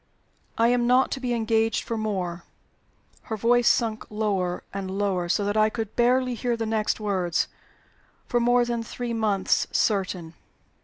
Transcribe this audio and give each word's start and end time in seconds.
I 0.57 0.69
am 0.69 0.87
not 0.87 1.11
to 1.11 1.19
be 1.19 1.31
engaged 1.35 1.83
for 1.83 1.95
more" 1.95 2.43
her 3.25 3.37
voice 3.37 3.67
sunk 3.67 4.09
lower 4.09 4.63
and 4.73 4.89
lower, 4.89 5.29
so 5.29 5.45
that 5.45 5.55
I 5.55 5.69
could 5.69 5.95
barely 5.95 6.33
hear 6.33 6.57
the 6.57 6.65
next 6.65 6.99
words 6.99 7.47
"for 8.25 8.39
more 8.39 8.65
than 8.65 8.81
three 8.81 9.13
months, 9.13 9.67
certain." 9.71 10.33